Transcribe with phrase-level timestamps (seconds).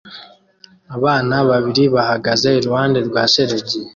[0.95, 3.79] Abana babiri bahagaze iruhande rwa shelegi